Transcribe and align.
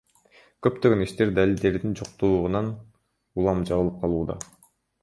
Көптөгөн 0.67 1.03
иштер 1.05 1.33
далилдердин 1.39 1.93
жоктугунан 2.01 2.73
улам 3.43 3.65
жабылып 3.71 4.03
калууда. 4.07 4.43